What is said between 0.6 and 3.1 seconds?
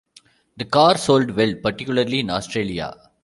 car sold well, particularly in Australia.